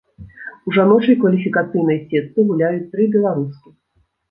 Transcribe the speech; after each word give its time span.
У 0.71 0.71
жаночай 0.77 1.15
кваліфікацыйнай 1.25 2.01
сетцы 2.07 2.49
гуляюць 2.51 2.89
тры 2.97 3.09
беларускі. 3.19 3.79